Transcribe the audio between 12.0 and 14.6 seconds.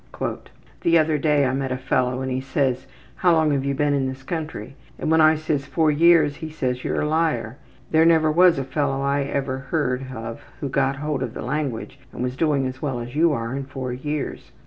and was doing as well as you are in four years.'